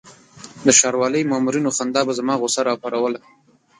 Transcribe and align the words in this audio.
د 0.65 0.67
ښاروالۍ 0.79 1.23
مامورینو 1.31 1.75
خندا 1.77 2.01
به 2.07 2.13
زما 2.19 2.33
غوسه 2.41 2.61
راپاروله. 2.69 3.19